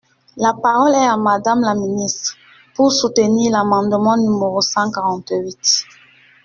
[0.37, 2.33] La parole est à Madame la ministre,
[2.73, 5.83] pour soutenir l’amendement numéro cent quarante-huit.